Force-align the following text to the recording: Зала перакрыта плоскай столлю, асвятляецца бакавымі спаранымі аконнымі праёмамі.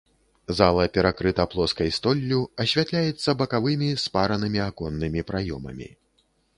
Зала 0.59 0.85
перакрыта 0.95 1.45
плоскай 1.51 1.93
столлю, 1.99 2.41
асвятляецца 2.67 3.37
бакавымі 3.45 3.89
спаранымі 4.09 4.59
аконнымі 4.69 5.29
праёмамі. 5.33 5.87